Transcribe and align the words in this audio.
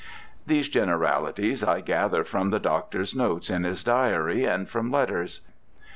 These 0.47 0.67
generalities 0.67 1.63
I 1.63 1.79
gather 1.81 2.23
from 2.23 2.49
the 2.49 2.59
doctor's 2.59 3.13
notes 3.15 3.51
in 3.51 3.65
his 3.65 3.83
diary 3.83 4.45
and 4.45 4.67
from 4.67 4.89
letters. 4.89 5.41